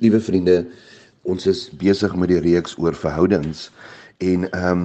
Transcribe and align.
Liewe 0.00 0.16
vriende, 0.24 0.62
ons 1.28 1.44
is 1.50 1.66
besig 1.76 2.14
met 2.16 2.30
die 2.32 2.40
reeks 2.40 2.72
oor 2.80 2.96
verhoudings 2.96 3.66
en 4.24 4.46
ehm 4.48 4.84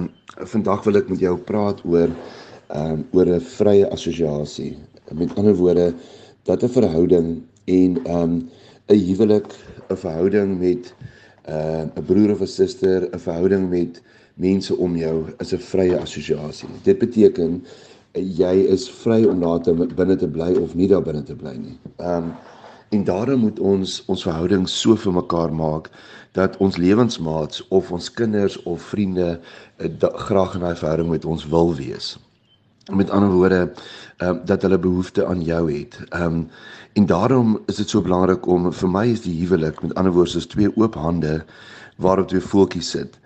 vandag 0.52 0.82
wil 0.84 0.98
ek 1.00 1.06
met 1.08 1.22
jou 1.24 1.32
praat 1.48 1.78
oor 1.88 2.10
ehm 2.10 2.90
um, 2.98 3.04
oor 3.16 3.30
'n 3.32 3.40
vrye 3.40 3.86
assosiasie. 3.96 4.74
Met 5.16 5.32
ander 5.40 5.56
woorde 5.56 5.94
dat 6.44 6.64
'n 6.64 6.68
verhouding 6.68 7.28
en 7.64 7.96
ehm 8.04 8.22
um, 8.22 8.34
'n 8.92 9.00
huwelik, 9.06 9.48
'n 9.88 9.96
verhouding 9.96 10.58
met 10.60 10.92
'n 11.48 11.88
uh, 11.96 12.04
broer 12.04 12.32
of 12.36 12.42
'n 12.44 12.46
suster, 12.46 13.08
'n 13.08 13.18
verhouding 13.18 13.70
met 13.70 14.02
mense 14.34 14.76
om 14.76 14.96
jou 14.96 15.24
is 15.38 15.52
'n 15.52 15.64
vrye 15.72 15.96
assosiasie. 15.96 16.68
Dit 16.82 16.98
beteken 16.98 17.64
jy 18.12 18.68
is 18.68 18.90
vry 18.90 19.24
om 19.24 19.40
daar 19.40 19.62
te 19.62 19.72
binne 19.72 20.16
te 20.16 20.28
bly 20.28 20.52
of 20.60 20.74
nie 20.74 20.88
daar 20.88 21.02
binne 21.02 21.22
te 21.22 21.36
bly 21.36 21.56
nie. 21.56 21.78
Ehm 21.96 22.24
um, 22.24 22.32
En 22.88 23.04
daarom 23.04 23.40
moet 23.40 23.58
ons 23.60 24.02
ons 24.06 24.22
verhoudings 24.22 24.80
so 24.80 24.96
vir 24.96 25.12
mekaar 25.12 25.52
maak 25.52 25.90
dat 26.38 26.56
ons 26.62 26.76
lewensmaats 26.76 27.64
of 27.68 27.90
ons 27.90 28.10
kinders 28.12 28.62
of 28.62 28.82
vriende 28.92 29.40
uh, 29.78 29.88
graag 30.28 30.54
in 30.54 30.64
daai 30.66 30.76
verhouding 30.76 31.10
met 31.10 31.24
ons 31.24 31.46
wil 31.50 31.74
wees. 31.74 32.14
Met 32.92 33.10
ander 33.10 33.32
woorde, 33.32 33.72
ehm 34.16 34.36
uh, 34.36 34.44
dat 34.46 34.62
hulle 34.62 34.78
behoefte 34.78 35.26
aan 35.26 35.42
jou 35.42 35.64
het. 35.72 35.98
Ehm 36.08 36.22
um, 36.22 36.48
en 36.96 37.06
daarom 37.06 37.58
is 37.66 37.76
dit 37.76 37.88
so 37.88 38.00
belangrik 38.00 38.46
om 38.46 38.70
vir 38.72 38.88
my 38.88 39.04
is 39.12 39.20
die 39.20 39.34
huwelik 39.40 39.82
met 39.82 39.94
ander 39.94 40.12
woorde 40.12 40.30
soos 40.30 40.46
twee 40.46 40.70
oop 40.76 40.94
hande 40.94 41.44
waarop 41.96 42.28
twee 42.28 42.40
voeltjies 42.40 42.90
sit. 42.90 43.18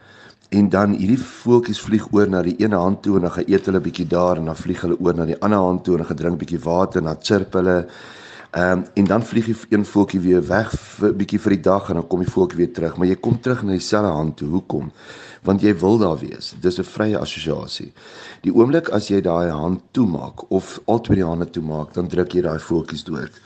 En 0.51 0.69
dan 0.69 0.97
hierdie 0.99 1.21
voeltjies 1.21 1.81
vlieg 1.81 2.09
oor 2.13 2.29
na 2.29 2.43
die 2.43 2.57
ene 2.59 2.77
hand 2.77 3.03
toe 3.03 3.15
en 3.17 3.29
dan 3.29 3.31
gaan 3.37 3.47
eet 3.47 3.69
hulle 3.71 3.81
bietjie 3.81 4.07
daar 4.07 4.41
en 4.41 4.51
dan 4.51 4.57
vlieg 4.57 4.81
hulle 4.83 4.99
oor 4.99 5.15
na 5.15 5.29
die 5.29 5.39
ander 5.39 5.59
hand 5.59 5.85
toe 5.85 5.99
en 5.99 6.07
gaan 6.07 6.17
drink 6.17 6.39
bietjie 6.39 6.63
water 6.65 7.03
en 7.03 7.13
dan 7.13 7.23
chirp 7.23 7.55
hulle 7.55 7.77
Ehm 8.51 8.79
um, 8.79 8.85
en 8.95 9.05
dan 9.05 9.23
vlieg 9.23 9.47
jy 9.47 9.55
een 9.69 9.85
voeltjie 9.87 10.21
weer 10.21 10.41
weg 10.47 10.73
vir 10.75 11.13
bietjie 11.15 11.39
vir 11.39 11.53
die 11.55 11.63
dag 11.63 11.89
en 11.89 12.01
dan 12.01 12.07
kom 12.11 12.25
die 12.25 12.33
voeltjie 12.33 12.59
weer 12.59 12.73
terug, 12.75 12.97
maar 12.97 13.07
jy 13.07 13.15
kom 13.23 13.37
terug 13.41 13.63
na 13.63 13.77
dieselfde 13.77 14.11
hand 14.11 14.37
toe. 14.41 14.49
Hoekom? 14.51 14.89
Want 15.47 15.63
jy 15.63 15.75
wil 15.79 15.99
daar 15.99 16.19
wees. 16.19 16.55
Dis 16.61 16.79
'n 16.79 16.85
vrye 16.85 17.19
assosiasie. 17.19 17.93
Die 18.43 18.53
oomblik 18.53 18.89
as 18.89 19.09
jy 19.09 19.21
daai 19.21 19.51
hand 19.51 19.83
toemaak 19.93 20.51
of 20.51 20.81
albei 20.87 21.15
die 21.15 21.25
hande 21.25 21.51
toemaak, 21.51 21.95
dan 21.95 22.09
druk 22.09 22.35
jy 22.35 22.43
daai 22.43 22.59
voeltjies 22.59 23.05
dood. 23.05 23.41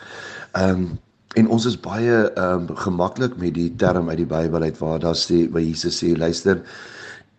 Ehm 0.53 0.71
um, 0.71 0.99
en 1.35 1.49
ons 1.49 1.65
is 1.67 1.77
baie 1.81 2.33
ehm 2.33 2.69
um, 2.71 2.77
gemaklik 2.77 3.37
met 3.37 3.55
die 3.55 3.75
term 3.77 4.09
uit 4.09 4.17
die 4.17 4.27
Bybel 4.27 4.63
uit 4.63 4.79
waar 4.79 4.99
daar 4.99 5.17
sê 5.17 5.51
waar 5.51 5.63
Jesus 5.63 6.05
sê 6.05 6.17
luister 6.17 6.63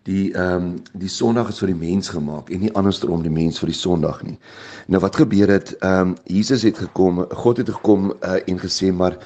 die 0.06 0.34
ehm 0.34 0.56
um, 0.56 0.74
die 0.94 1.10
Sondag 1.10 1.50
is 1.50 1.60
vir 1.64 1.72
die 1.72 1.80
mens 1.80 2.12
gemaak 2.14 2.52
en 2.54 2.62
nie 2.62 2.74
andersom 2.78 3.24
die 3.26 3.34
mens 3.34 3.58
vir 3.62 3.72
die 3.72 3.78
Sondag 3.78 4.22
nie. 4.24 4.38
Nou 4.88 5.02
wat 5.02 5.18
gebeur 5.18 5.50
het 5.50 5.74
ehm 5.80 6.12
um, 6.12 6.16
Jesus 6.30 6.66
het 6.68 6.78
gekom, 6.78 7.24
God 7.32 7.62
het 7.64 7.72
gekom 7.74 8.12
uh, 8.14 8.38
en 8.46 8.62
gesê 8.62 8.92
maar 8.94 9.18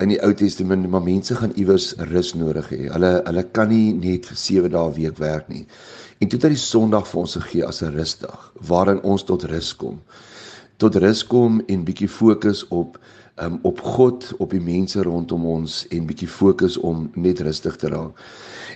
in 0.00 0.08
die 0.08 0.20
Ou 0.24 0.32
Testament 0.34 0.88
maar 0.88 1.04
mense 1.04 1.36
gaan 1.36 1.52
iewers 1.60 1.92
rus 2.12 2.32
nodig 2.34 2.70
hê. 2.72 2.80
Hulle 2.94 3.12
hulle 3.26 3.44
kan 3.52 3.68
nie 3.68 3.92
net 3.92 4.30
vir 4.30 4.40
7 4.44 4.72
dae 4.72 4.94
week 4.96 5.20
werk 5.20 5.52
nie. 5.52 5.66
En 6.20 6.28
toe 6.28 6.38
het 6.40 6.48
hy 6.48 6.54
die 6.54 6.64
Sondag 6.64 7.10
vir 7.10 7.20
ons 7.26 7.36
gegee 7.36 7.66
as 7.68 7.82
'n 7.82 7.92
rusdag 7.92 8.52
waarin 8.68 9.02
ons 9.02 9.24
tot 9.28 9.44
rus 9.52 9.74
kom. 9.76 10.00
Tot 10.78 10.96
rus 10.96 11.26
kom 11.26 11.60
en 11.68 11.84
bietjie 11.84 12.08
fokus 12.08 12.64
op 12.68 12.96
um, 13.36 13.58
op 13.62 13.80
God, 13.80 14.32
op 14.38 14.50
die 14.50 14.60
mense 14.60 15.02
rondom 15.02 15.46
ons 15.46 15.82
en 15.88 16.06
bietjie 16.06 16.28
fokus 16.28 16.76
om 16.76 17.10
net 17.14 17.40
rustig 17.40 17.76
te 17.76 17.88
raak. 17.92 18.18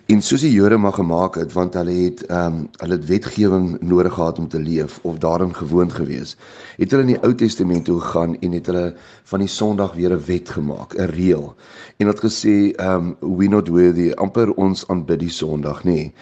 En 0.07 0.21
soos 0.23 0.45
die 0.45 0.53
Jode 0.53 0.77
maar 0.79 0.95
gemaak 0.95 1.35
het 1.35 1.53
want 1.53 1.75
hulle 1.75 1.95
het 2.05 2.23
ehm 2.27 2.61
um, 2.61 2.69
hulle 2.81 2.99
het 2.99 3.07
wetgewing 3.09 3.81
nodig 3.81 4.15
gehad 4.15 4.39
om 4.39 4.49
te 4.49 4.61
leef 4.61 4.99
of 5.03 5.19
daarin 5.19 5.55
gewoond 5.55 5.93
gewees. 5.93 6.37
Het 6.77 6.91
hulle 6.91 7.03
in 7.03 7.15
die 7.15 7.23
Ou 7.27 7.35
Testament 7.35 7.85
toe 7.85 8.01
gegaan 8.01 8.37
en 8.41 8.53
het 8.53 8.67
hulle 8.67 8.95
van 9.25 9.43
die 9.43 9.51
Sondag 9.51 9.95
weer 9.95 10.15
'n 10.15 10.25
wet 10.27 10.49
gemaak, 10.49 10.95
'n 10.95 11.11
reël. 11.11 11.55
En 11.97 12.07
het 12.07 12.21
gesê 12.21 12.73
ehm 12.77 13.15
um, 13.21 13.37
we 13.39 13.49
not 13.49 13.69
worthy 13.69 14.13
amper 14.13 14.55
ons 14.55 14.89
aanbid 14.89 15.21
die 15.21 15.31
Sondag, 15.31 15.85
nê. 15.85 15.91
Nee. 15.91 16.13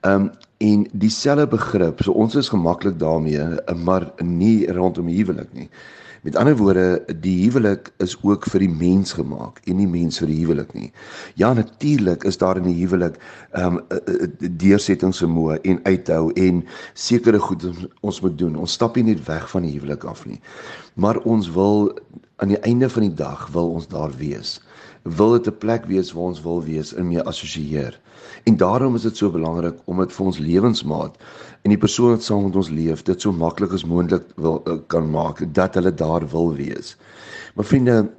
Ehm 0.00 0.20
um, 0.20 0.30
en 0.58 0.86
dieselfde 0.92 1.46
begrip, 1.46 2.02
so 2.02 2.12
ons 2.12 2.34
is 2.34 2.48
gemaklik 2.48 2.98
daarmee, 2.98 3.44
maar 3.84 4.12
nie 4.24 4.72
rondom 4.72 5.06
huwelik 5.06 5.52
nie. 5.52 5.68
Met 6.26 6.36
ander 6.36 6.56
woorde, 6.56 7.04
die 7.22 7.44
huwelik 7.44 7.92
is 8.02 8.16
ook 8.22 8.48
vir 8.50 8.64
die 8.64 8.70
mens 8.70 9.12
gemaak 9.14 9.60
en 9.70 9.76
nie 9.78 9.86
mens 9.86 10.18
vir 10.18 10.26
die 10.26 10.40
huwelik 10.40 10.72
nie. 10.74 10.88
Ja, 11.38 11.52
natuurlik 11.54 12.24
is 12.26 12.38
daar 12.40 12.58
in 12.58 12.66
die 12.66 12.74
huwelik 12.80 13.20
ehm 13.54 13.78
um, 13.78 14.32
deursettingsvermoë 14.58 15.60
en 15.70 15.78
uithou 15.86 16.32
en 16.34 16.64
sekere 16.98 17.38
goed 17.38 17.68
ons 18.00 18.18
moet 18.24 18.34
doen. 18.38 18.58
Ons 18.58 18.74
stap 18.74 18.98
nie 18.98 19.06
net 19.12 19.22
weg 19.28 19.46
van 19.54 19.68
die 19.68 19.76
huwelik 19.76 20.02
af 20.10 20.24
nie. 20.26 20.40
Maar 20.98 21.22
ons 21.22 21.52
wil 21.54 21.92
aan 22.36 22.48
die 22.52 22.60
einde 22.68 22.88
van 22.90 23.02
die 23.02 23.14
dag 23.14 23.46
wil 23.52 23.70
ons 23.72 23.88
daar 23.88 24.12
wees. 24.16 24.60
Wil 25.02 25.30
dit 25.30 25.46
'n 25.46 25.58
plek 25.58 25.84
wees 25.84 26.12
waar 26.12 26.24
ons 26.32 26.42
wil 26.42 26.62
wees 26.62 26.94
en 26.94 27.08
mee 27.08 27.22
assosieer. 27.22 28.00
En 28.44 28.56
daarom 28.56 28.94
is 28.94 29.02
dit 29.02 29.16
so 29.16 29.30
belangrik 29.30 29.78
om 29.84 29.98
dit 29.98 30.12
vir 30.12 30.26
ons 30.26 30.38
lewensmaat 30.38 31.16
en 31.62 31.70
die 31.70 31.78
persoon 31.78 32.10
wat 32.10 32.22
saam 32.22 32.44
met 32.44 32.56
ons 32.56 32.68
leef 32.68 33.02
dit 33.02 33.20
so 33.20 33.32
maklik 33.32 33.72
as 33.72 33.84
moontlik 33.84 34.22
wil 34.36 34.62
eh, 34.64 34.76
kan 34.86 35.10
maak 35.10 35.54
dat 35.54 35.74
hulle 35.74 35.94
daar 35.94 36.28
wil 36.28 36.54
wees. 36.54 36.96
Maar 37.54 37.64
vriende, 37.64 38.10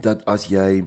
dat 0.00 0.24
as 0.24 0.46
jy 0.50 0.84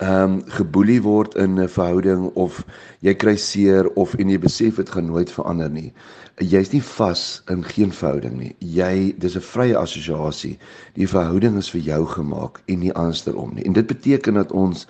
ehm 0.00 0.22
um, 0.22 0.42
geboelie 0.48 1.02
word 1.02 1.34
in 1.34 1.60
'n 1.60 1.68
verhouding 1.68 2.30
of 2.34 2.64
jy 3.00 3.14
kry 3.14 3.36
seer 3.36 3.88
of 3.94 4.14
en 4.14 4.28
jy 4.28 4.38
besef 4.38 4.76
dit 4.76 4.90
gaan 4.90 5.06
nooit 5.06 5.30
verander 5.30 5.70
nie. 5.70 5.92
Jy's 6.40 6.72
nie 6.72 6.82
vas 6.82 7.42
in 7.48 7.64
geen 7.64 7.92
verhouding 7.92 8.36
nie. 8.38 8.54
Jy 8.58 9.14
dis 9.18 9.36
'n 9.36 9.40
vrye 9.40 9.76
assosiasie. 9.76 10.58
Die 10.94 11.08
verhouding 11.08 11.56
is 11.58 11.70
vir 11.70 11.80
jou 11.80 12.06
gemaak 12.06 12.60
en 12.66 12.78
nie 12.78 12.92
andersom 12.92 13.54
nie. 13.54 13.64
En 13.64 13.72
dit 13.72 13.86
beteken 13.86 14.34
dat 14.34 14.52
ons 14.52 14.86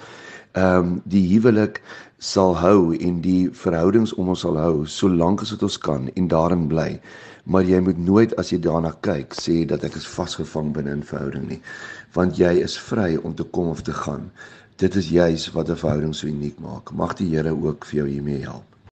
ehm 0.53 0.79
um, 0.79 1.03
die 1.05 1.27
huwelik 1.33 1.83
sal 2.19 2.57
hou 2.57 2.97
en 2.97 3.21
die 3.25 3.49
verhoudings 3.53 4.13
om 4.15 4.29
ons 4.29 4.43
sal 4.45 4.57
hou 4.61 4.87
solank 4.87 5.43
as 5.43 5.53
wat 5.55 5.63
ons 5.63 5.79
kan 5.79 6.09
en 6.15 6.29
daarin 6.29 6.67
bly. 6.69 7.01
Maar 7.45 7.65
jy 7.65 7.81
moet 7.81 7.99
nooit 7.99 8.35
as 8.37 8.51
jy 8.53 8.59
daarna 8.61 8.91
kyk 9.07 9.35
sê 9.35 9.65
dat 9.67 9.85
ek 9.85 9.97
is 9.97 10.09
vasgevang 10.17 10.73
binne 10.77 10.97
'n 10.97 11.03
verhouding 11.03 11.49
nie, 11.49 11.61
want 12.15 12.37
jy 12.39 12.53
is 12.67 12.79
vry 12.79 13.17
om 13.23 13.35
te 13.35 13.45
kom 13.45 13.69
of 13.69 13.83
te 13.83 13.93
gaan. 13.93 14.31
Dit 14.77 14.97
is 14.97 15.09
juis 15.09 15.53
wat 15.53 15.71
'n 15.71 15.77
verhouding 15.77 16.15
so 16.15 16.27
uniek 16.27 16.59
maak. 16.59 16.93
Mag 16.93 17.15
die 17.15 17.31
Here 17.37 17.51
ook 17.51 17.85
vir 17.85 17.97
jou 17.97 18.09
hiermee 18.09 18.43
help. 18.43 18.70